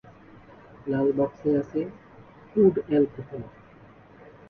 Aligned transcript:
লাল 0.87 1.07
বক্সে 1.17 1.49
আছে 1.61 1.81
would 2.55 2.75
alcohol. 2.87 3.43